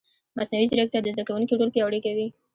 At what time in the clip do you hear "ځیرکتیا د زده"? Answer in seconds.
0.71-1.23